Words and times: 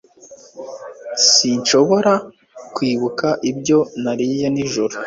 S 1.23 1.25
Sinshobora 1.33 2.13
kwibuka 2.75 3.27
ibyo 3.51 3.79
nariye 4.03 4.45
nijoro 4.53 4.95